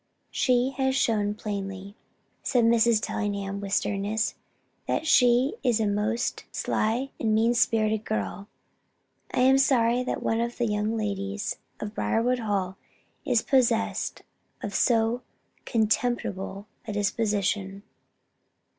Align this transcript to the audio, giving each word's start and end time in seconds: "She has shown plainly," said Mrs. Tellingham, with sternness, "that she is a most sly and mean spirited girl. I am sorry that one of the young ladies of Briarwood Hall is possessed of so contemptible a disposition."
"She 0.31 0.71
has 0.79 0.95
shown 0.95 1.35
plainly," 1.35 1.95
said 2.41 2.63
Mrs. 2.65 2.99
Tellingham, 3.05 3.61
with 3.61 3.71
sternness, 3.71 4.33
"that 4.87 5.05
she 5.05 5.53
is 5.61 5.79
a 5.79 5.85
most 5.85 6.43
sly 6.51 7.11
and 7.19 7.35
mean 7.35 7.53
spirited 7.53 8.03
girl. 8.03 8.47
I 9.31 9.41
am 9.41 9.59
sorry 9.59 10.01
that 10.03 10.23
one 10.23 10.41
of 10.41 10.57
the 10.57 10.65
young 10.65 10.97
ladies 10.97 11.57
of 11.79 11.93
Briarwood 11.93 12.39
Hall 12.39 12.77
is 13.25 13.43
possessed 13.43 14.23
of 14.63 14.73
so 14.73 15.21
contemptible 15.65 16.65
a 16.87 16.93
disposition." 16.93 17.83